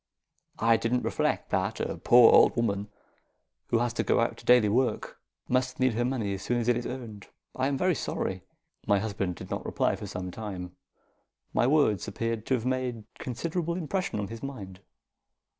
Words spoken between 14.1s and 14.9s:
on his mind.